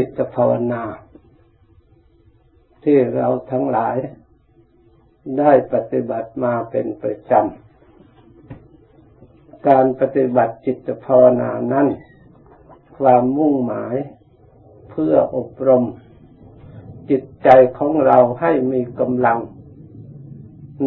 [0.00, 0.82] จิตภาวนา
[2.84, 3.96] ที่เราทั้งหลาย
[5.38, 11.86] ได้ปฏิบัติมาเป็นประจำ การปฏิบัติจิตภาวนานั้น
[12.98, 13.96] ความมุ่งหมาย
[14.90, 15.84] เพื่ออบรม
[17.10, 19.38] จิตใจของเราให้มีกำลัง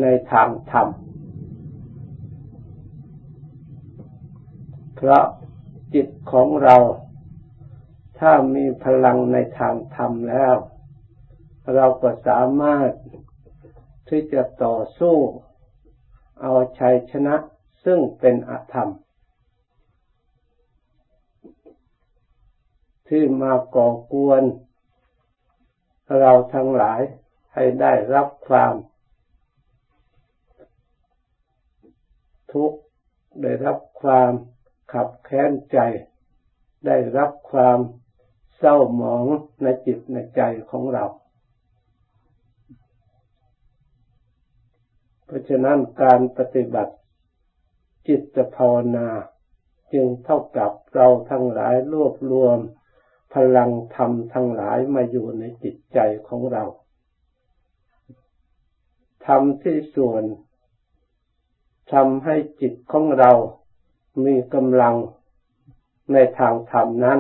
[0.02, 0.88] ในทางธรรม
[4.96, 5.26] เพราะ
[5.94, 6.78] จิตของเรา
[8.26, 10.56] ถ้ามีพลังในทางธรรมแล้ว
[11.76, 12.92] เราก็สามารถ
[14.10, 15.18] ที่จะต่อสู้
[16.42, 17.36] เอาชัยชนะ
[17.86, 18.90] ซึ่งเป็นอธรรม
[23.08, 24.44] ที่มาก่อกวน
[26.20, 27.02] เราทั้งหลาย
[27.54, 28.74] ให้ได้รับความ
[32.52, 32.80] ทุกข์
[33.42, 34.32] ได้รับความ
[34.94, 35.80] ขับแค้นใจ
[36.86, 37.80] ได้รับความ
[38.64, 39.26] เศร้าหมอง
[39.64, 41.06] ในจิตในใจของเรา
[45.26, 46.94] เพราะฉะนั้นการปฏิบัติ
[48.08, 49.08] จิตภาวนา
[49.94, 52.58] จึงเท่ากับเราทั้งหลายรวบรวม
[53.34, 56.64] พลังธรรมทั้งหลายมาอยู่ในจิตใจของเรา
[59.28, 60.24] ทำที่ส่วน
[61.94, 63.32] ทำให้จิตของเรา
[64.26, 64.96] มีกำลัง
[66.14, 67.20] ในทางธรรมนั้น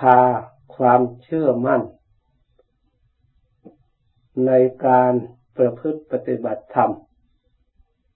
[0.00, 0.18] ธา
[0.76, 1.82] ความเชื่อมั่น
[4.46, 4.52] ใน
[4.86, 5.12] การ
[5.56, 6.90] ประพฤติปฏิบัติธรรม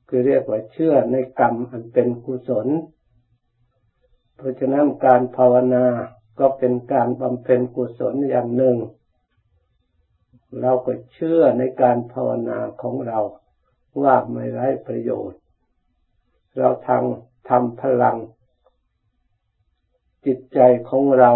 [0.08, 2.68] คือเรียกว่าเชื่อในกรรมอันเป็นกุศล
[4.36, 5.86] เพราะฉะนั้นการภาวนา
[6.38, 8.76] ก็เป็นการบำเพ็ญกุศลอย่างหนึ่ง
[10.60, 13.18] เราก็เชื่อในการภาวนาของเรา
[14.02, 15.40] ว่าไม่ไร้ประโยชน์
[16.56, 17.02] เราทาง
[17.48, 18.16] ทำพลัง
[20.26, 20.58] จิตใจ
[20.90, 21.32] ของเรา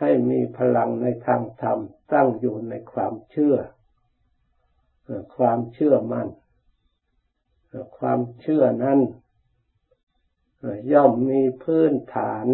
[0.00, 1.78] ให้มีพลังในทางธรรม
[2.12, 3.56] ตั้งอยู่ในความเชื่อ
[5.36, 6.28] ความเชื่อมัน่น
[7.98, 9.00] ความเชื่อนั้น
[10.92, 12.46] ย่อมมีพื้นฐาน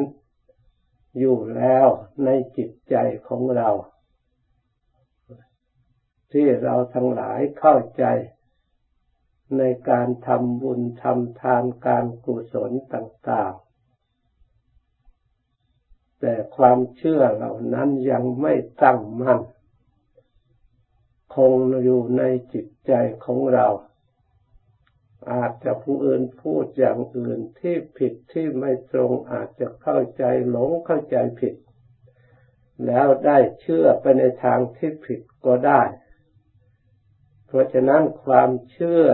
[1.19, 1.87] อยู่แล้ว
[2.25, 2.97] ในจิตใจ
[3.29, 3.71] ของเรา
[6.33, 8.05] ที่เราทั้งหลายเข้าใจ
[9.59, 13.66] ในการทำบุญทำทานการกุศลต่างๆ
[16.29, 19.41] แต่ความเชื่อเหล่านั้นยังไม่ตั้งมั่น
[21.37, 22.23] คงอยู่ใน
[22.53, 22.93] จิตใจ
[23.25, 23.67] ของเรา
[25.33, 31.55] อาจจะผู้อื่นพูดอย่างอื่นที่ผิดที่ไม่ตรงอาจจะเข้าใจหลงเข้าใจผิด
[32.87, 35.83] แล้วได้เชื่อไปในทางที่ผิดก็ได้
[37.47, 39.05] เพราะฉะนั้นความเชื่อ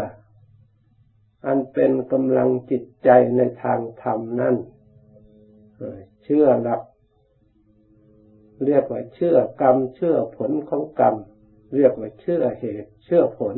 [1.47, 4.56] อันเป็นกำลังจิตใจในทางธรรมนั้น
[6.25, 6.83] เชื่อหลัก
[8.67, 11.15] เรียกว่าเชื่อกรรม เชื่อผลของกรรม
[11.77, 13.56] เรียกว่าเชื่อเหตุ เชื่อผล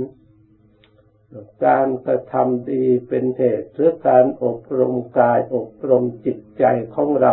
[1.67, 7.33] การกระทำดีเป็นเหตุหรือการอบรมกายอบรมจิตใจของเรา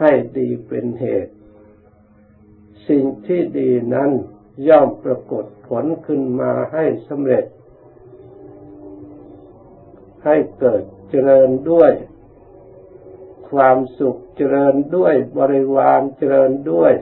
[0.00, 1.34] ให้ดีเป็นเหตุ
[2.88, 4.10] สิ่งที่ดีนั้น
[4.68, 7.44] ย่อมปรากฏผลขึ้นมาให้สำเร็จ
[10.24, 11.92] ให้เกิดเจริญด้วย
[13.50, 16.92] ความสุขเจริญด้วยบริวารเจริญด้วย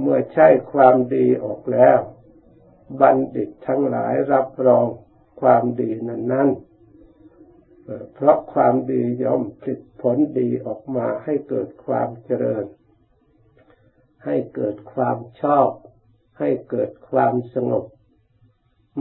[0.00, 1.98] เมื่อใช้ความดีออกแล้ว
[3.00, 4.86] บัณฑิตทั้งหลายรับรอง
[5.40, 6.48] ความดีนั้นนั้น
[8.14, 12.64] เพราะความดีย่อมผลิตผลดีออกมาให้เกิดความเจริญ
[14.24, 15.68] ให้เกิดความชอบ
[16.38, 17.84] ให้เกิดความสงบ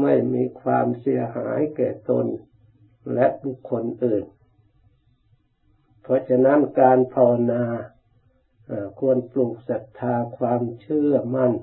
[0.01, 2.25] ไม่มีความเสียหายแก่ตน
[3.13, 4.25] และบุคคลอื่น
[6.09, 7.63] เพราะฉะนั้นการภาวนา
[8.99, 11.53] ควรปลูกศรัทธาความเชื่อมั่น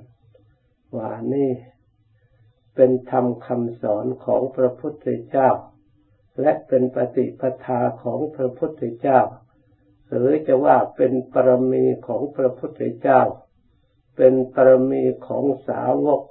[0.96, 1.50] ว่านี่
[2.74, 5.50] เป็นธรรมคำสอนของพระพุทธเจ้า
[6.40, 9.20] และเป็นปฏิปทาของพระพุทธเจ้า
[10.10, 13.20] หรือจะว่าเป็นปรมีของพระพุทธเจ้า
[14.16, 16.22] เป็นปรมีของสาวก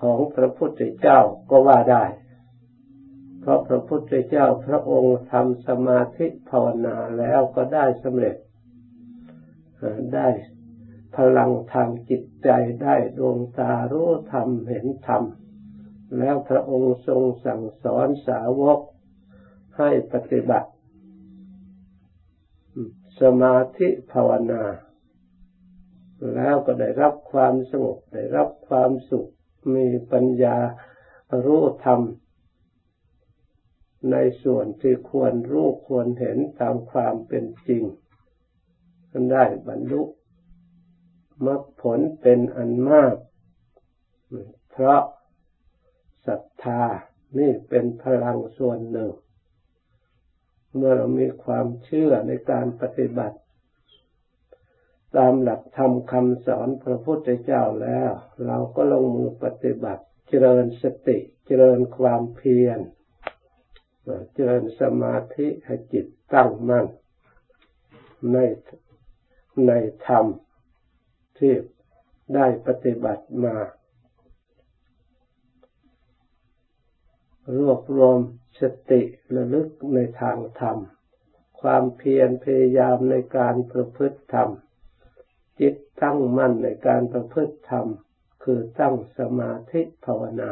[0.00, 1.20] ของพระพุทธเจ้า
[1.50, 2.04] ก็ว่าได้
[3.46, 8.36] เพราะพระพุทธเจ้าพระองค์ทำสมาธิภาวนาแล้วก็ได้สำเร็จ
[10.14, 10.28] ได้
[11.16, 12.48] พลังทางจิตใจ
[12.82, 15.22] ได้ดวงตารู้ธรรมเห็นธรรม
[16.18, 18.80] แล้วพระองค์ทรงสั่งสอนสาวก
[19.78, 20.70] ให้ปฏิบัติ
[23.20, 24.64] สมาธิภาวนา
[26.34, 29.30] แล้วก็ได้รับความสงบได้รับความสุข
[29.74, 30.56] มีปัญญา
[31.44, 32.02] รู้ธรรม
[34.12, 37.84] ในส่วนที่ควรรู้ควรเห็นตามความเป็นจริง
[39.32, 40.02] ได้บรรลุ
[41.46, 43.14] มรรคผลเป็นอันมาก
[44.70, 45.02] เพราะ
[46.26, 46.82] ศรัทธา
[47.38, 49.12] นี่เป็นพลังส่วนหนึ่ง
[50.76, 53.38] เมื่อเรามีความเชื่อในการปฏิบัติ
[55.16, 58.10] ตามหลักธรรมคำสอนพระพุทธเจ้าแล้ว
[58.46, 62.78] เราก็ลงมือปฏิบัติ เจริญสติ เจริญความเพียร
[64.34, 66.86] เจริญสมาธิให้จิตตั้งมั่น
[68.32, 68.36] ใน
[69.66, 69.72] ใน
[70.06, 70.24] ธรรม
[71.38, 71.54] ที่
[72.34, 73.56] ได้ปฏิบัติมา
[77.58, 78.18] รวบรวม
[78.60, 79.02] สติ
[79.34, 80.78] ระลึกในทางธรรม
[81.60, 84.50] ความเพียรพยายามในการประพฤติธรรม
[85.60, 87.86] จิตตั้งมั่นในการประพฤติธรรม
[88.44, 90.50] คือตั้งสมาธิภาวนา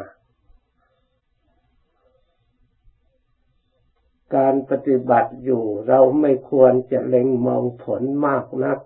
[4.36, 8.78] การปฏิบัติอยู่เราไม่ควรจะเล็งมองผลมากนัก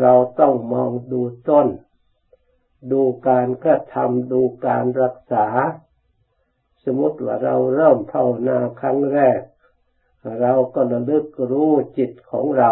[0.00, 1.68] เราต้องมองดูต้น
[2.92, 5.46] ดูการกระทำดูการรักษา
[6.84, 9.40] สมมติว่าเราเริ่มภาวนาครั้งแรก
[10.40, 12.70] เราก็ระลึกรู้จิตของเรา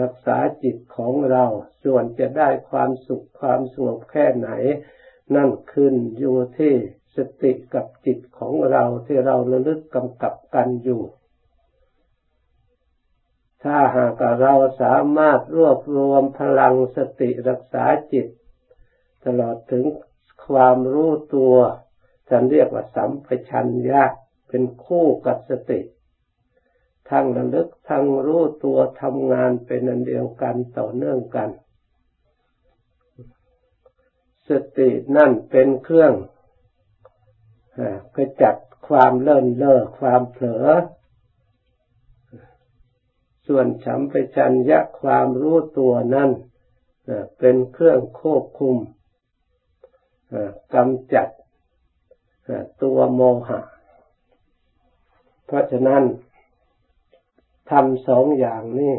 [0.00, 1.44] รักษาจิตของเรา
[1.84, 4.50] ส่วนจะได้ความสุขความสงบแค่ไหน
[5.36, 6.74] นั่นขึ้นอยู่ที่
[7.16, 11.02] สติกับจิตของเราที่เราระลึกกำกับกันอยู่
[13.62, 18.26] ถ้าหากเราสามารถรวบรวมพลังสติรักษาจิต
[19.24, 19.84] ตลอดถึง
[20.46, 21.54] ความรู้ตัว
[22.28, 24.02] ท่านเรียกว่าสัมปชัญญะ
[24.48, 25.80] เป็นคู่กับสติ
[27.10, 31.48] ทั้งระลึกทั้งรู้ตัวทำงานเป็นอันเดียวกันต่อเนื่องกัน
[34.48, 36.14] สตินั่นเป็นเครื่อง
[38.14, 38.56] กระจัด
[38.88, 40.66] ความเลินเล่อความเผลอ
[43.46, 46.30] ส่วนฉัมปชัญญะความรู้ตัวนั้น
[47.38, 48.76] เป็นเครื่องควบคุม
[50.74, 51.28] กำจัด
[52.82, 53.60] ตัวโมหะ
[55.46, 56.02] เพราะฉะนั้น
[57.70, 58.94] ทำสองอย่างนี้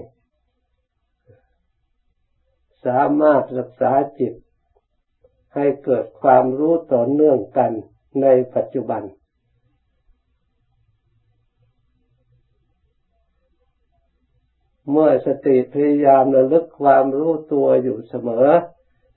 [2.85, 4.33] สามารถรักษาจิต
[5.55, 7.71] ให้เกิดความรู้ต่อเนื่องกัน
[8.21, 9.03] ในปัจจุบัน
[14.91, 18.47] เมื่อสติพยายามระลึกความรู้ตัวอยู่เสมอ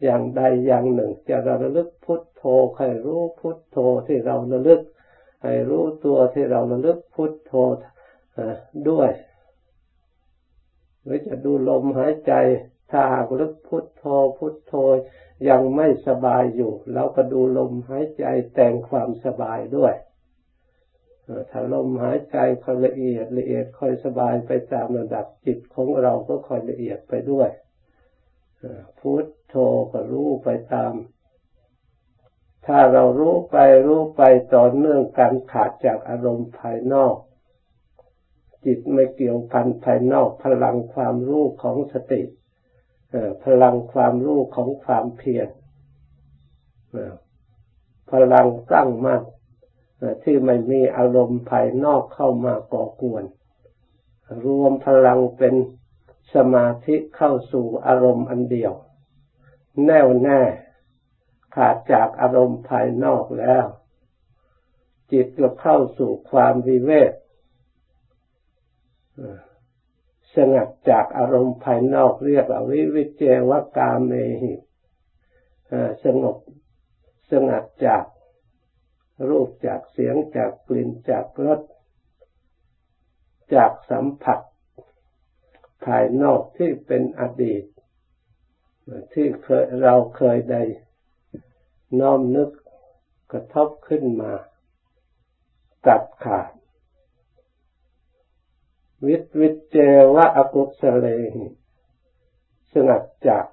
[0.03, 2.43] อย่างใดอย่างหนึ่งจะระลึกพุทโธ
[2.79, 4.81] ให้รู้พุทโธที่เราระลึก
[5.43, 7.53] ให้รู้ตัวที่เราระลึกพุทโธ
[8.89, 9.11] ด้วย
[11.03, 12.33] หรือจะดูลมหายใจ
[12.91, 13.85] ถ้าหากลึกพุท
[14.39, 14.73] พุทโธ
[15.49, 18.25] ยังไม่สบายอยู่เราก็ดูลมหายใจ
[18.55, 19.95] แต่งความสบายด้วย
[21.51, 27.49] ถ้าลมหายใจค่อยละเอียดละเอียดค่อยสบายไปตามระดับจิตของเราก็ค่อยละเอียดไปด้วย
[28.99, 29.55] พุทโธ
[29.93, 30.93] ก็รู้ไปตาม
[32.67, 33.57] ถ้าเรารู้ไป
[33.87, 34.23] รู้ไป
[34.55, 37.17] ต่อเนื่องการขาดจากอารมณ์ภายนอก
[38.65, 42.23] จิตไม่เกี่ยวพันภายนอกพลังความรู้ของสติ
[43.45, 45.49] พลังความรู้ของความเพียร
[48.11, 49.23] พลังตั้งมั่น
[50.23, 53.25] ที่ไม่มีอารมณ์ภายนอกเข้ามาก่อกวน
[54.45, 55.55] รวมพลังเป็น
[56.35, 58.73] สมาธิเข้าสู่อารมณ์อันเดียว
[59.87, 60.41] แน่วแน่
[61.55, 63.67] ขาดจากอารมณ์ภายนอกแล้ว
[65.13, 67.13] จิตก็เข้าสู่ความวิเวก
[70.37, 74.13] สงัดจากอารมณ์ภายนอกเรียกว่าวิวิเจวกาเม
[74.43, 74.53] หิ
[76.05, 76.37] สงบ
[77.31, 78.05] สงัดจาก
[79.29, 81.61] รูปจากเสียงจากกลิ่นจากรส
[83.55, 84.41] จากสัมผัส
[85.85, 87.65] ภายนอกที่เป็นอดีต
[89.13, 90.63] ที่เคยเราเคยได้
[92.01, 92.51] น้อมนึก
[93.33, 94.33] กระทบขึ้นมา
[95.87, 96.51] ตัดขาด
[99.05, 99.77] วิตวิเจ
[100.15, 101.07] วะอกุศเล
[102.73, 103.47] สงัดจาก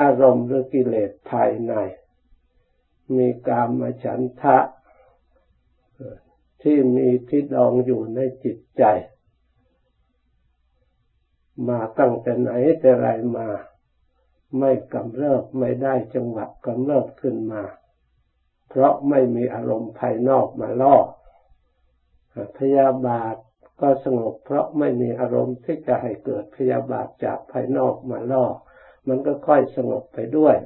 [0.00, 1.72] อารมณ์หรือกิเลสภายใน
[3.16, 4.58] มีกามมาฉันทะ
[6.62, 8.84] ที่มีที่ดองอยู่ในจิตใจ
[11.68, 13.48] มาตั้งแต่ไหนแต่ไรมา
[14.58, 17.62] ไม่กำเริบไม่ได้จังหวะกำเริบขึ้นมา
[18.68, 20.96] เพราะไม่มีอารมณ์ภายนอกมาล่อ
[22.58, 23.36] พยาบาท
[23.80, 28.46] ก็สงบเพราะไม่มีอารมณ์ที่จะให้เกิดพยาบาทจากภายนอกมาล่อ
[29.08, 30.56] มันก็ค่อยสงบไปด้วย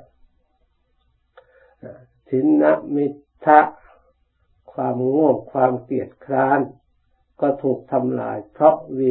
[2.29, 3.07] ทินนมิ
[3.47, 3.61] ทะ
[4.73, 6.61] ความง่วงความเกียดคร้าน
[7.41, 9.11] ก็ถูกทำลาย เพราะวิ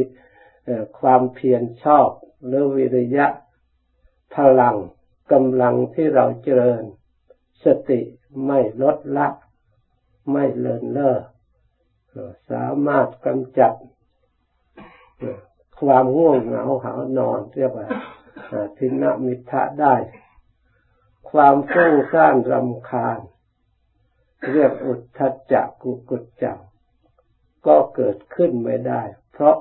[1.00, 2.08] ความเพียรชอบ
[2.46, 3.26] หรือวิริยะ
[4.34, 4.76] พลัง
[5.32, 6.82] กำลังที่เราเจริญ
[7.64, 8.00] สติ
[8.46, 9.28] ไม่ลดละ
[10.32, 11.16] ไม่เลินเล่อ
[12.50, 13.74] สามารถกำจัด
[15.80, 17.88] ความง่วงเหงาหานอนเรียกว่า
[18.78, 19.94] ทินมิทะได้
[21.30, 23.18] ความฟุ้งซ่านรำคาญ
[24.52, 26.58] เรียกอุทธัจจะกุกุจจัง
[27.66, 29.56] ก็เกิดขึ้นไม่ได้ เพราะ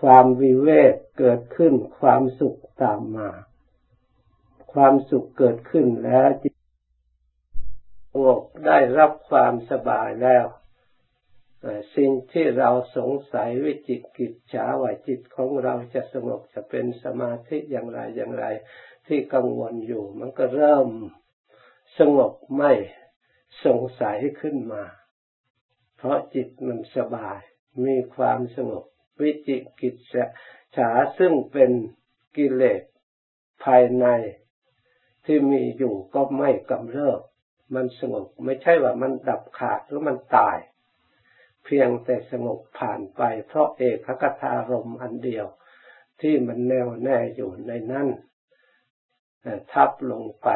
[0.00, 3.30] ความวิเวกเกิดขึ้นความสุขตามมา
[4.72, 6.57] ความสุขเกิดขึ้นแล้วจิต
[8.18, 10.46] สงบได้รับความสบายแล้ว
[11.96, 18.46] สิ่งที่เราสงสัยวิจิตกิจฉาว่าจิตของเราจะสงบจะเป็นสมาธิอย่างไรอย่างไร
[19.06, 20.88] ที่กังวลอยู่ มันก็เริ่ม
[21.98, 22.72] สงบไม่
[23.64, 24.84] สงสัยขึ้นมา
[25.96, 27.40] เพราะจิตมันสบาย
[27.84, 28.84] มีความสงบ
[29.20, 29.96] วิจิกิจ
[30.76, 31.70] ฉาซึ่งเป็น
[32.36, 32.82] กิเลส
[33.64, 34.06] ภายใน
[35.24, 37.20] ที่มีอยู่ก็ไม่กำเริบ
[37.74, 40.58] มันสงบไม่ใช่ว่ามันดับขาดหรือมันตาย
[41.64, 45.46] เพียงแต่สงบผ่านไป เพราะเอกคตารมอันเดียว
[46.20, 48.08] ที่มันแน่วแน่อยู่ในนั้น
[49.72, 50.48] ทับลงไป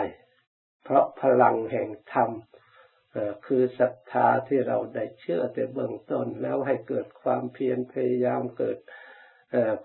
[0.85, 2.31] เพราะพลังแห่งธรรม
[3.47, 8.78] คือศรัทธาที่เราได้เชื่อแต่เบื้องต้นแล้วให้เกิดความเพียรพยายามเกิด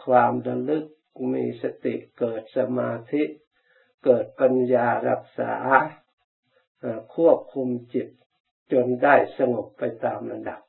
[0.06, 0.86] ความระลึก
[1.34, 3.24] มีสติเกิดสมาธิ
[4.06, 5.54] เกิดปัญญารักษา
[7.16, 8.08] ควบคุมจิต
[8.72, 10.62] จนได้สงบไปตามระดับ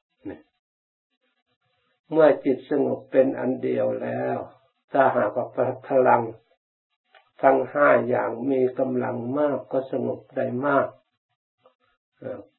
[2.11, 4.37] เมื่อจิตสงบเป็นอันเดียวแล้ว
[4.93, 5.47] ถ้าหากว่า
[5.89, 6.23] พลัง
[7.43, 10.87] ทั้งห้าอย่างมีกำลังมากก็สงบได้มาก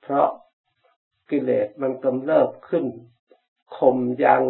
[0.02, 0.28] เพราะ
[1.30, 2.86] กิเลสมันกำเริบขึ้น
[3.78, 4.42] คมยาง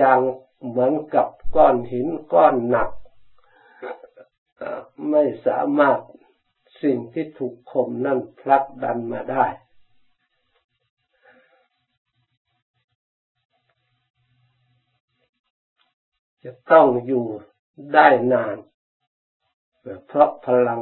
[0.00, 0.18] ยาง
[0.68, 2.90] เหมือนกับก้อนหินก้อนหนัก
[5.10, 5.98] ไม่สามารถ
[6.82, 9.46] สิ่งที่ถูกคมนั่นพลักดันมาได้
[16.44, 17.26] จะต้องอยู่
[17.94, 18.56] ได้นาน
[20.06, 20.80] เพราะพลัง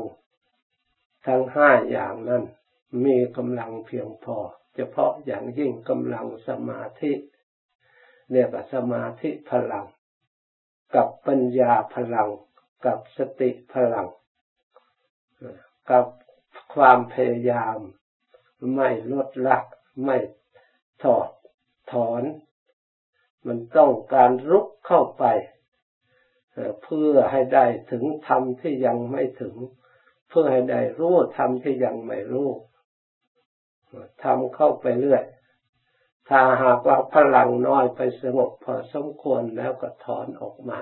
[1.27, 2.43] ทั้งห้าอย่างนั้น
[3.05, 4.37] มีกำลังเพียงพอ
[4.75, 7.13] เฉพาะอย่างยิ่งกำลังสมาธิ
[8.31, 9.87] เรียกว่าสมาธิพลัง
[10.95, 12.29] กับปัญญาพลัง
[12.87, 14.07] กับสติพลัง
[15.91, 16.05] กับ
[16.75, 17.77] ความพยายาม
[18.77, 19.59] ไม่ลดละ
[20.05, 20.17] ไม่
[21.03, 21.29] ถอด
[21.93, 22.23] ถอน
[23.47, 25.25] มันต้องการรุกเข้าไป
[26.83, 29.55] เพื่อให้ได้ถึงธรรมที่ยังไม่ถึง
[30.29, 32.49] เพื่อให้ได้รู้ธรรมที่ยังไม่รู้
[34.25, 35.23] ทำเข้าไปเรื่อย
[36.29, 40.81] ถ้าหากว่าพลังน้อยไปสงบพอสมควรแล้วก็ถอนออกมา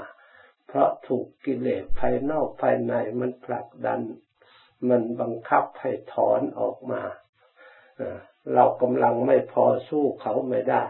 [0.67, 4.01] เพราะถูกกิเลสภายนอกภายในมันผลักดัน
[4.89, 7.03] มันบังคับให้ถอนออกมา
[8.55, 10.85] เรากำลังไม่พอสู้เขาไม่ได้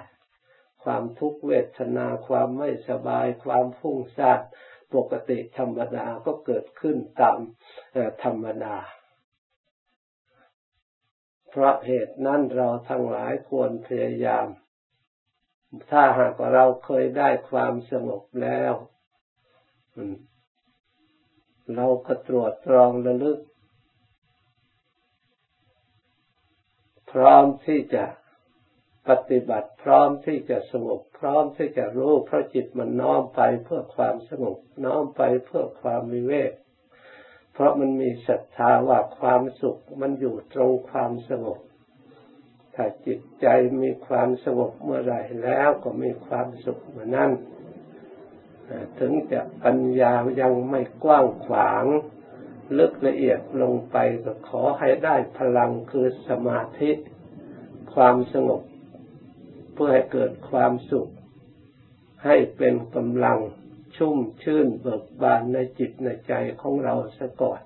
[0.85, 4.41] ความทุกข์เวทนาความไม่สบาย ความฟุ้งซ่าน
[4.95, 7.39] ปกติธรรมดาก็เกิดขึ้นตาม
[8.25, 8.77] ธรรมดา
[11.51, 14.47] เพราะเหตุนั้นเราทั้งหลายควรพยายาม
[15.91, 18.73] ถ้าหากว่าเราเคยได้ความสงบแล้ว
[21.77, 23.39] เราก็ตรวจตรองระลึก
[27.11, 28.05] พร้อมที่จะ
[29.09, 36.53] ปฏิบัติพร้อมที่จะสงบพร้อมที่จะรู้เพราะจิตมันน้อมไปเพื่อความสงบน้อมไปเพื่อความมีเวท
[37.53, 41.61] เพราะมันมีศรัทธาว่าความสุขมันอยู่ตรงความสงบ
[42.75, 43.47] ถ้าจิตใจ
[43.83, 47.31] มีความสงบเมื่อไรแล้วก็มีความสุขเมื่อนั้น
[48.99, 51.85] ถึงจะปัญญายังไม่กว้างขวาง
[52.79, 56.91] ลึกละเอียดลงไปก็ขอให้ได้พลังคือสมาธิ
[57.95, 58.63] ความสงบ
[59.75, 61.11] เพื่อให้เกิดความสุข
[62.25, 63.39] ให้เป็นกำลัง
[63.97, 67.61] ชุ่มชื่นเบิกบานในจิตในใจของเราซะก่อน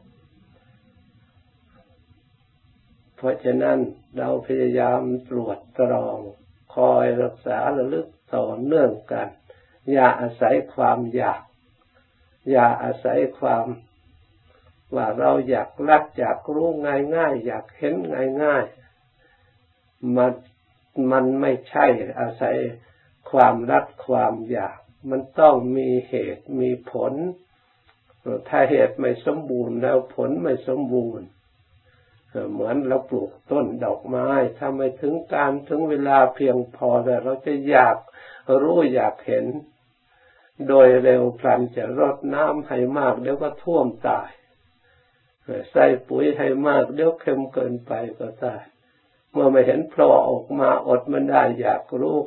[3.17, 3.79] เพราะฉะนั้น
[4.19, 6.19] เราพยายามตรวจตรอง
[6.75, 9.29] คอยรักษาระลึกต่อเนื่องกัน
[9.93, 11.43] อย่าอาศัยความอยาก
[12.51, 13.65] อย่าอาศัยความ
[14.95, 16.69] ว่าเราอยากรักอยากรู้
[17.17, 17.95] ง่ายๆอยากเห็น
[18.43, 20.33] ง่ายๆมัน
[21.13, 21.87] มันไม่ใช่
[22.21, 22.57] อาศัย
[23.31, 24.79] ความรักความอยาก
[25.11, 27.13] มันต้องมีเหตุมีผล
[28.49, 31.27] ถ้าเหตุไม่สมบูรณ์แล้วผลไม่สมบูรณ์
[32.53, 37.97] เหมือนเราปลูกต้นดอกไม้ ถ้าไม่ถึงการถึงเวลาเพียงพอแต่เราจะอยาก
[38.63, 39.45] รู้อยากเห็น
[40.69, 44.29] โดยเร็วพลันจะรดน้ำให้มากเดี๋ยวก็ท่วมตาย
[45.73, 48.63] ใส่ปุ๋ยให้มากเดี๋ยวเค็มเกินไปก็ตาย
[49.33, 52.19] เมื่อไม่เห็นโผล่ออกมาอดมันได้อยากรู้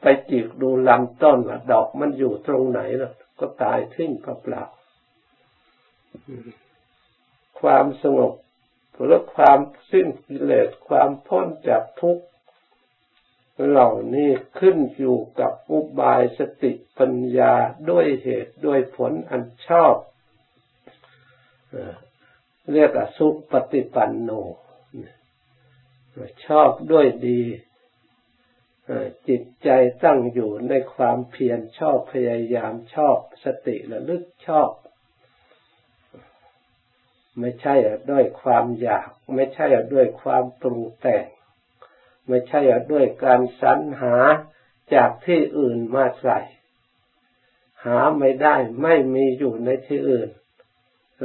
[0.00, 4.64] ไปจีกดูลำต้นว่าดอกมันอยู่ตรงไหนล้วก็ตายทิ้งเปล่า
[7.60, 8.32] ความสงบ
[9.02, 9.58] หรือความ
[9.90, 12.24] สิ้นกิเลสความพ้นจากทุกข์
[13.68, 17.54] เหล่านี้ขึ้นอยู่กับอุบายสติปัญญา
[17.90, 19.94] ด้วยเหตุด้วยผลอันชอบ
[22.72, 24.30] เรียกสุปฏิปันโน
[26.46, 27.42] ชอบด้วยดี
[29.28, 29.68] จิตใจ
[30.04, 34.70] ตั้งอยู่ในความเพียรชอบพยายามชอบสติระลึกชอบ
[37.38, 37.74] ไม่ใช่
[38.10, 41.26] ด้วยความอยาก ไม่ใช่ด้วยความปรุงแต่ง
[42.28, 42.60] ไม่ใช่
[42.92, 44.16] ด้วยการสรรหา
[44.94, 46.38] จากที่อื่นมาใส่
[47.84, 50.30] หาไม่ได้ไม่มีอยู่ในที่อื่น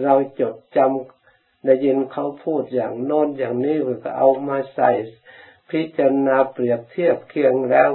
[0.03, 4.91] เราจดจำได้ยินเขาพูดอย่างโน้นอย่างนี้ก็เอามาใส่
[5.69, 7.91] พิจารณาเปรียบเทียบเคียงแล้ว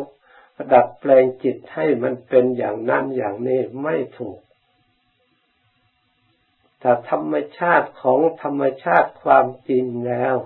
[0.73, 4.38] ดัดแปลงจิตให้มันเป็นอย่างนั้นอย่างนี้ไม่ถูก
[6.80, 10.37] แต่ธรรมชาติของธรรมชาติความจริงแล้ว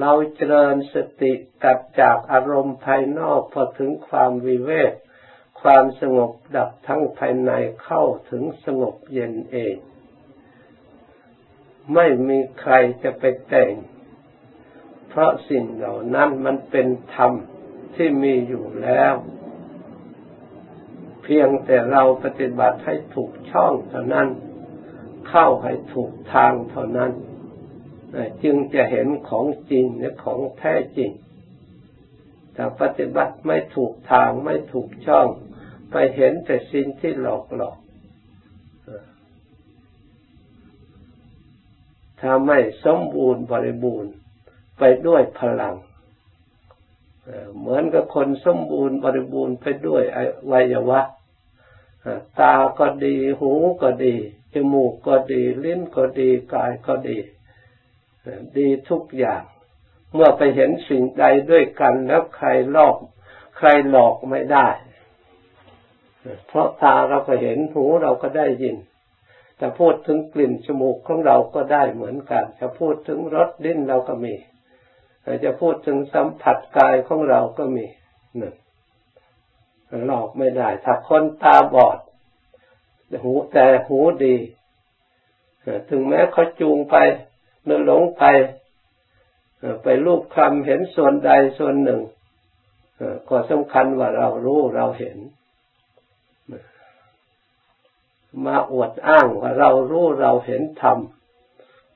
[0.00, 4.92] เราเจริญสติตัดจากอารมณ์ภายนอกพอถึงความวิเวก
[5.62, 7.52] ความสงบดับทั้งภายใน
[7.84, 9.76] เข้าถึงสงบเย็นเอง
[11.94, 13.72] ไม่มีใครจะไปแต่ง
[15.08, 17.32] เพราะสิ่งเหล่านั้นมันเป็นธรรม
[17.94, 19.14] ที่มีอยู่แล้ว
[21.22, 24.28] เพียงแต่เราปฏิบัติให้ถูกช่องเท่านั้น
[25.28, 27.12] เข้าให้ถูกทางเท่านั้น
[28.42, 31.10] จึงจะเห็นของจริงและของแท้จริง
[32.54, 35.28] แต่ปฏิบัติไม่ถูกทางไม่ถูกช่อง
[35.90, 37.76] ไปเห็นแต่สิ่งที่หลอกหลอก
[42.20, 44.12] ถ้าไม่สมบูรณ์บริบูรณ์
[44.78, 45.74] ไปด้วยพลัง
[47.58, 50.02] เหมือนกับคนสมบูรณ์บริบูรณ์ไปด้วย
[50.52, 51.00] วัยวะ
[52.40, 54.14] ตาก็ดี หูก็ดี
[54.54, 57.18] จมูกก็ดี ลิ้นก็ดี กายก็ดี
[58.56, 59.42] ดีทุกอย่าง
[60.14, 62.96] เมื่อไปเห็นสิ่งใดด้วยกันแล้วใครลอก
[63.56, 64.68] ใครหลอกไม่ได้
[66.46, 68.76] เพราะตาเราก็เห็นหูเราก็ได้ยิน
[69.56, 74.34] แต่พูดถึงกลิ่นจมูกของเราก็ได้เหมือนกัน จะพูดถึงรสดิ้นเราก็มี
[75.44, 77.86] จะพูดถึงสัมผัสกายของเราก็มี
[78.36, 78.54] หนึ่ง
[80.06, 81.98] หลอกไม่ได้ ถ้าคนตาบอด
[83.24, 84.36] หูแต่หูดี
[85.90, 86.96] ถึงแม้เขาจูงไป
[87.64, 88.24] เนื้อหลงไป
[89.82, 92.00] ไปรูปคำเห็นส่วนใดส่วนหนึ่ง
[93.28, 95.16] ก็สำคัญว่าเรารู้เราเห็น
[98.46, 100.98] มาอวดอ้างว่าเรารู้เราเห็นธรรม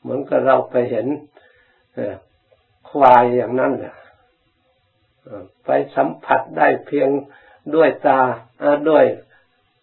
[0.01, 1.07] เหมือนกับเราไปเห็น
[2.91, 3.95] ควายอย่างนั้นแหละ
[5.65, 7.11] ไปสัมผัสได้เพียง
[7.75, 8.21] ด้วยตา
[8.89, 9.05] ด้วย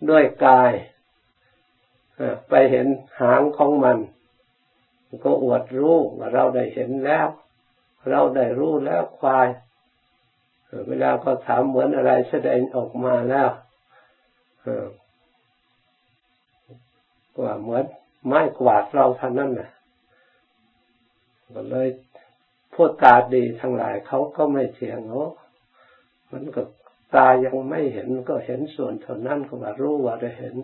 [0.10, 0.72] ด้วยกาย
[2.50, 2.88] ไปเห็น
[3.22, 3.98] หางของมัน
[5.24, 7.28] ก็อวดรู้ว่าเราได้เห็นแล้ว
[8.10, 9.48] เราได้รู้แล้วควาย
[10.88, 13.50] เวลาก็ถามเหมือนอะไรแสดงออกมาแล้ว
[17.40, 17.86] ว่าเหมือน
[18.26, 19.70] ไม้กวาดเราท่านั้นนะ
[21.54, 21.88] ก็เลย
[22.76, 25.30] พวกตาดีทั้งหลายเขาก็ไม่เถียงเนาะ
[26.32, 26.62] มันก็
[27.16, 30.56] ตายังไม่เห็นก็เห็นส่วนเท่านั้นก็ว่ารู้ว่าได้เห็น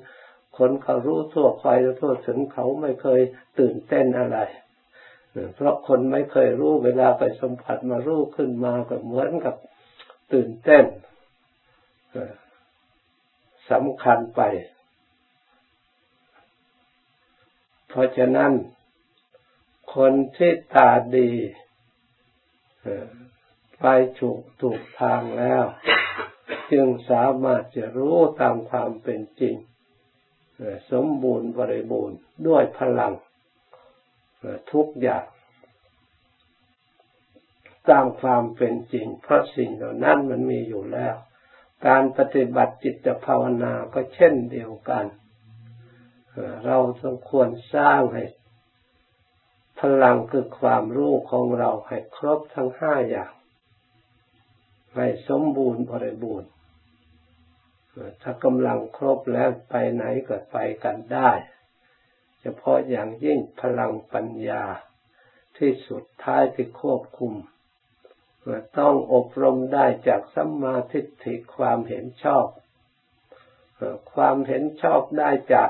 [0.58, 1.68] คนเขารู้ทั่วไป
[2.00, 3.22] ทั่วถึงเขาไม่เคย
[3.60, 4.40] ตื่นเต้นอะไร
[5.56, 9.56] เพราะคนไม่เคยรู้เวลาไปสัมผัสมารู้ขึ้นมาก็เหมือนกับ
[10.34, 10.84] ตื่นเต้น
[13.72, 14.42] สำคัญไป
[17.90, 18.52] เพราะฉะนั้น
[19.96, 21.32] คนที่ตาดี
[23.80, 23.86] ไป
[24.20, 25.64] ถูกถูกทางแล้ว
[26.72, 29.56] จึงสามารถจะรู้ตามความเป็นจริง
[30.92, 33.14] สมบูรณ์บริบูรณ์ด้วยพลัง
[34.72, 35.26] ทุกอย่าง
[37.90, 41.16] ตามความเป็นจริง เพราะสิ่งเหล่านั้นมันมีอยู่แล้ว
[41.88, 45.06] การปฏิบัติจิตภาวนาก็เช่นเดียวกัน
[46.66, 48.26] เราสมควรสร้างให้
[49.80, 53.32] พลังคือความรู้ของเราให้ครบทั้งห้าอย่าง
[54.96, 56.52] ให้สมบูรณ์บริบูรณ์
[58.22, 61.32] ถ้ากำลังครบแล้วไปไหนก็ไปกันได้
[62.42, 64.64] เฉพาะอย่างยิ่งพลังปัญญา
[65.58, 67.34] ที่สุดท้ายที่ควบคุม
[68.80, 72.46] ต้องอบรมได้จากสัมมาทิฏฐิความเห็นชอบ
[74.14, 75.70] ความเห็นชอบได้จาก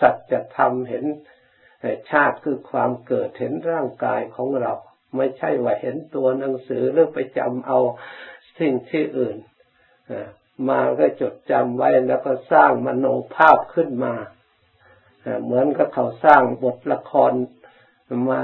[0.00, 1.04] สัจธรรมเห็น
[2.10, 4.72] ชาติคือความเกิดเห็นร่างกายของเรา
[5.16, 7.78] ไม่ใช่ว่าเห็นตัวหนังสือหรือไปจำเอา
[8.60, 9.36] สิ่งที่อื่น
[10.68, 14.14] มาก็จดจำไว้แล้วก็สร้างมโนภาพขึ้นมา
[15.44, 17.32] เหมือนกับเขาสร้างบทละคร
[18.30, 18.40] มา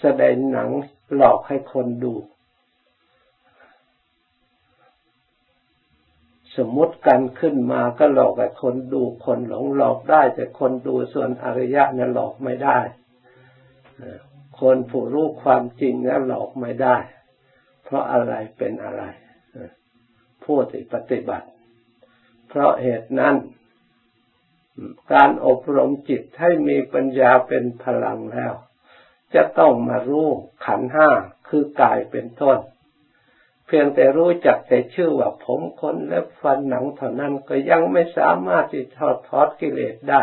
[0.00, 0.70] แสดงหนัง
[1.14, 2.14] หลอกให้คนดู
[6.56, 12.78] สมมติกันขึ้นมาก็หลอกให้คนดูคนหลงหลอกได้ แต่คนดูส่วนอริยะนั้นหลอกไม่ได้
[14.60, 16.96] คนผู้รู้ความจริงนั้นหลอกไม่ได้
[17.84, 19.02] เพราะอะไรเป็นอะไร
[20.44, 21.46] ผู้ที่ปฏิบัติ
[22.48, 23.34] เพราะเหตุนั้น
[25.12, 28.54] การอบรมจิตให้มีปัญญาเป็นพลังแล้ว
[29.34, 30.28] จะต้องมารู้
[30.66, 31.10] ขันห้า
[31.48, 32.58] คือกายเป็นต้น
[33.66, 40.22] เพียงแต่รู้จักแต่ชื่อว่าผมขนและฟันหนังเท่านั้นก็ยังไม่สามารถที่ถอดทอดกิเลสได้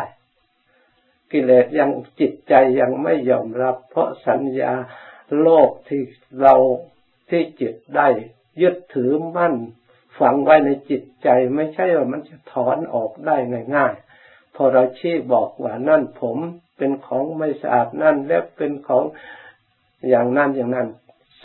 [1.32, 4.74] กิเลสยังจิตใจยังไม่ยอมรับ เพราะสัญญา
[5.42, 6.02] โลกที่
[6.42, 6.56] เรา
[7.30, 8.08] ที่จิตได้
[8.62, 9.56] ยึดถือมั่น
[10.20, 13.38] ฝังไว้ในจิตใจไม่ใช่ว่ามันจะถอนออกได้
[13.76, 16.38] ง่ายๆพอเราชี้บอกว่านั่นผม
[16.78, 19.04] เป็นของไม่สะอาดนั่นและเป็นของ
[20.10, 20.88] อย่างนั้นอย่างนั้น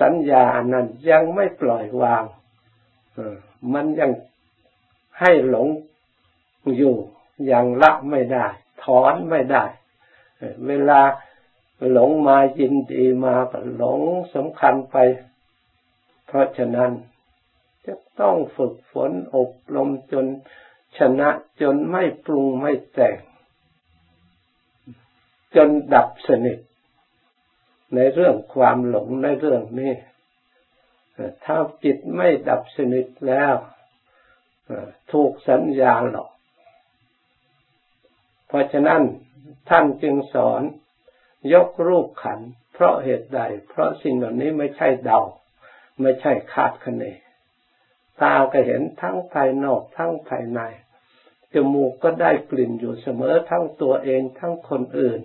[0.01, 2.25] สัญญาอันนั้นยังไม่ปล่อยวาง
[3.75, 4.11] มันยัง
[5.21, 5.69] ให้หลง
[6.77, 6.97] อยู่
[7.51, 8.47] ยังละไม่ได้
[8.83, 9.65] ถอนไม่ได้
[10.67, 11.01] เวลา
[11.93, 13.35] หลงมายินดีมา
[13.77, 14.01] หลง
[14.35, 14.97] สำคัญไป
[16.27, 16.91] เพราะฉะนั้น
[17.87, 20.27] จะต้องฝึกฝนอบรมจน
[20.99, 21.29] ชนะ
[21.61, 23.17] จนไม่ปรุงไม่แต่ง
[25.55, 26.59] จนดับสนิท
[27.95, 29.95] ในเรื่องความหลงในเรื่องนี้
[31.45, 33.55] ถ้าจิตไม่ดับสนิทแล้ว
[35.13, 36.31] ถูกสัญญาหลอก
[38.49, 39.03] เพราะฉะนั้น
[39.69, 40.63] ท่านจึงสอน
[41.55, 42.41] ยกรูปขัน
[42.73, 45.21] เพราะเหตุใด เพราะสิ่งเหล่านี้ไม่ใช่เดา
[46.03, 47.05] ไม่ใช่คาดคะเน
[48.23, 50.61] ตาก็เห็นทั้งภายนอกทั้งภายใน
[51.55, 55.21] จมูกก็ได้กลิ่นอยู่เสมอทั้งตัวเองทั้งคนอื่น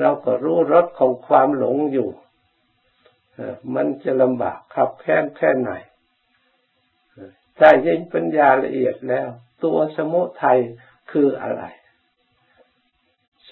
[0.00, 2.08] เราก็รู้รสของความหลงอยู่
[3.74, 5.70] มันจะลำบากขับแค้นแค่ไหน
[7.56, 9.28] แต่ยิ่งปัญญาละเอียดแล้ว
[9.64, 10.60] ตัวสมุทัย
[11.10, 11.64] คืออะไร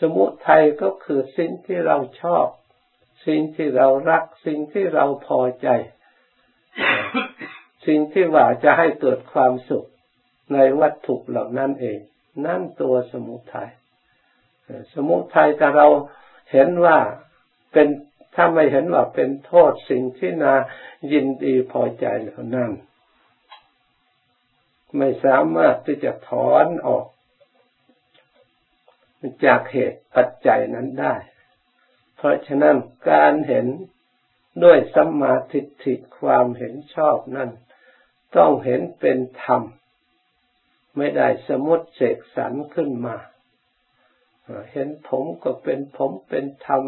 [0.00, 2.46] สมุทัยก็คือสิ่งที่เราชอบ
[3.26, 5.68] สิ่งที่เรารัก สิ่งที่เราพอใจ
[7.86, 9.86] สิ่งที่ว่าจะให้เกิดความสุข
[10.52, 11.98] ในวัตถุเหล่านั้นเอง
[12.46, 13.70] นั่นตัวสมุทัย
[14.94, 15.86] สมุทัยแต่เรา
[16.50, 16.98] เห็นว่า
[17.72, 17.88] เป็น
[18.34, 20.54] ถ้าไม่เห็นว่าเป็นโทษสิ่งที่นา
[21.12, 22.70] ยินดีพอใจเหล่านั้น
[24.96, 27.06] ไม่สามารถที่จะถอนออก
[29.44, 31.14] จากเหตุปัจจัยนั้นได้
[32.16, 32.76] เพราะฉะนั้น
[33.10, 33.66] การเห็น
[34.64, 37.50] ด้วยสัมมาทิฏฐิความเห็นชอบนั่น
[38.36, 39.62] ต้องเห็นเป็นธรรม
[40.96, 43.16] ไม่ได้สมมติเสกสรรขึ้นมา
[44.72, 46.82] เห็นผมก็เป็นผมเป็นธรรม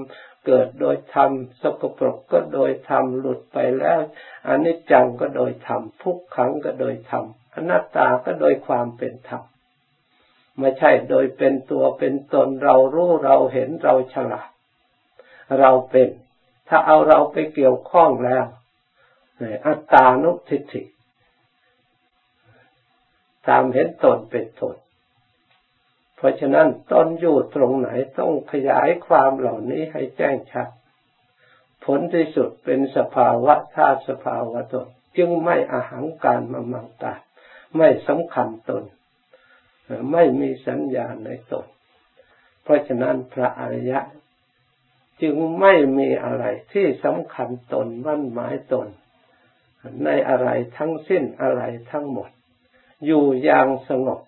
[0.46, 1.30] เกิดโดยธรรม
[1.62, 4.00] สกปรกก็โดยธรรมหลุดไปแล้ว
[4.48, 9.42] อนิจจังก็โดยธรรมทุกขังก็โดยธรรมอนัตตาก็โดยความเป็นธรรม
[10.58, 14.48] ไม่ใช่โดยเป็นตัวเป็นตนเรารู้เราเห็นเราฉลาด
[15.60, 16.08] เราเป็น
[16.68, 18.46] ถ้าเอาเราไปเกี่ยวข้องแล้ว
[19.66, 20.82] อัตตานุทิฏฐิ
[23.48, 24.76] ตามเห็นตนเป็นตน
[26.18, 30.68] เพราะฉะนั้นตนอยู่ตรงไหนต้องขยายความเหล่านี้ให้แจ้งชัด
[31.84, 37.14] ผลที่สุดเป็นสภาวะธาตุสภาวะตน จึงไม่อาหังการมามังตา
[37.76, 38.84] ไม่สำคัญตน
[40.12, 41.66] ไม่มีสัญญาในตน
[42.62, 44.00] เพราะฉะนั้นพระอริยะ
[45.22, 48.88] จึงไม่มีอะไรที่สำคัญตนมั่นหมายตน
[50.04, 52.30] ในอะไรทั้งสิ้นอะไรทั้งหมด
[53.04, 54.20] อยู่อย่างสงบ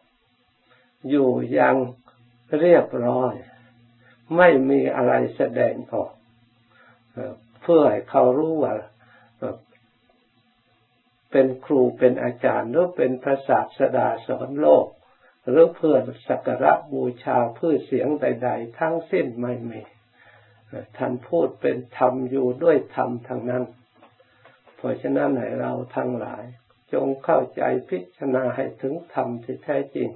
[1.09, 1.77] อยู่อย่าง
[2.61, 3.35] เรียบร้อย
[4.37, 6.13] ไม่มีอะไรแสดงออก
[7.63, 8.75] เพื่อให้เขารู้ว่า
[11.31, 14.87] เป็นครูเป็นอาจารย์หรือเป็นพระศาสดาสอนโลก
[15.49, 15.97] หรือเพื่อ
[16.29, 19.81] สักการะบูชาเพื่อเสียงใด ๆ ทั้งสิ้นไม่มี
[20.97, 23.65] ท่านพูดเป็นธรรมอยู่ด้วยธรรมทางนั้น
[24.77, 26.45] เพราะฉะนั้นให้เราทั้งหลาย
[26.93, 30.09] จงเข้าใจพิจารณาให้ถึงธรรมที่แท้จริง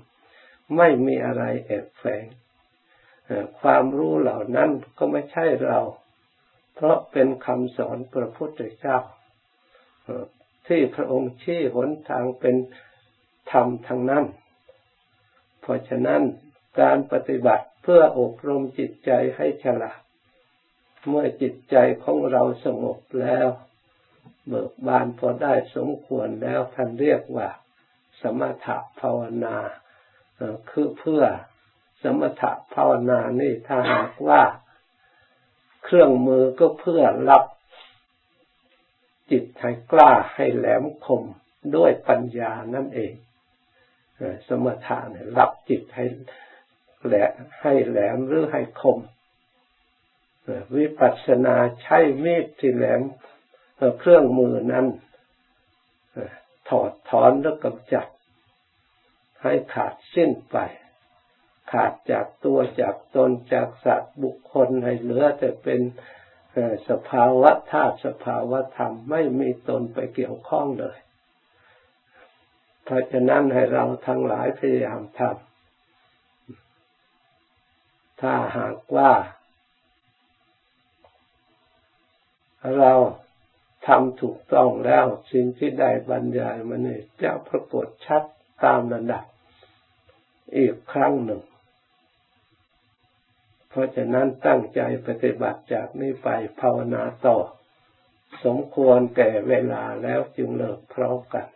[0.77, 2.27] ไม่มีอะไรแอบแฝง
[3.61, 5.81] ความรู้เหล่านั้นก็ไม่ใช่เรา
[6.74, 8.98] เพราะเป็นคำสอนพระพุทธเจ้า
[10.66, 12.57] ที่พระองค์ชี้หนทางเป็น
[13.53, 14.24] ธรรมทางนั้น
[15.61, 16.22] เพราะฉะนั้น
[16.81, 20.00] การปฏิบัติเพื่ออบรมจิตใจให้ฉลาด
[21.09, 23.48] เมื่อจิตใจของเราสงบแล้ว
[24.48, 27.48] เบิกบานพอได้สมควรแล้วท่านเรียกว่า
[28.20, 29.57] สมถะภาวนา
[30.70, 31.22] คือเพื่อ
[32.02, 34.42] สมถะภาวนานี่ถ้าหากว่า
[35.85, 37.44] เครื่องมือก็เพื่อรับ
[39.30, 41.22] จิตให้กล้าให้แหลมคม
[41.76, 43.14] ด้วยปัญญานั่นเอง
[44.48, 46.04] สมถะเนี่ยรับจิตให้
[47.04, 47.14] แหล
[47.61, 48.98] ให้แหลมหรือให้คม
[50.76, 53.00] วิปัสสนาใช้มีดที่แหลม
[53.98, 54.87] เครื่องมือนั้น
[56.68, 58.07] ถอดถอนแล้วกำจัด
[59.44, 60.57] ให้ขาดสิ้นไป
[61.72, 65.80] ขาดจากตัวจากตนจากสัตว์บุคคลให้เหลือแต่เป็น
[66.88, 70.98] สภาวะธาตุสภาวะธรรมไม่มีตนไปเกี่ยวข้องเลย
[72.85, 75.30] เพราะฉะนั้นให้เราทั้งหลายพยายามทำ
[78.20, 79.12] ถ้าหากว่า
[82.78, 82.92] เรา
[83.87, 88.22] ทำถูกต้องแล้วสิ่งที่ได้บรรยายมาเนี่ยจะปรากฏชัด
[88.64, 89.24] ตามระดับ
[90.57, 91.42] อีกครั้งหนึ่ง
[93.68, 96.28] เพราะฉะนั้นตั้งใจปฏิบัติจากนี้ไป
[96.61, 97.38] ภาวนาต่อ
[98.44, 101.46] สมควรแก่เวลาแล้วจึงเลิกพร้อมกัน